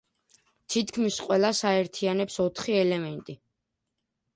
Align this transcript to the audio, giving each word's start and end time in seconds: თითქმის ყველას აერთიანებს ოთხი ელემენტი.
თითქმის 0.75 1.19
ყველას 1.27 1.63
აერთიანებს 1.75 2.41
ოთხი 2.49 2.77
ელემენტი. 2.83 3.41